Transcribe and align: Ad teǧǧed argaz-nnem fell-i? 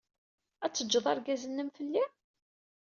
Ad 0.65 0.71
teǧǧed 0.73 1.05
argaz-nnem 1.11 1.69
fell-i? 1.77 2.03